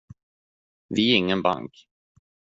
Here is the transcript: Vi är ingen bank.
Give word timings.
Vi 0.89 1.11
är 1.11 1.15
ingen 1.17 1.41
bank. 1.41 1.87